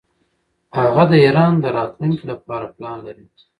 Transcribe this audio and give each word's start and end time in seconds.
هغه 0.77 1.03
د 1.11 1.13
ایران 1.23 1.53
د 1.59 1.65
راتلونکي 1.77 2.23
لپاره 2.31 2.65
پلان 2.75 2.97
لري. 3.07 3.25